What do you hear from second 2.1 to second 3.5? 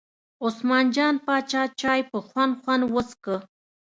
په خوند خوند وڅښه.